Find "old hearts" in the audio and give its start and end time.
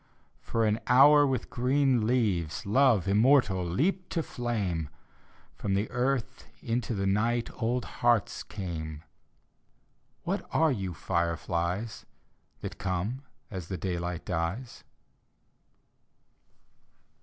7.61-8.41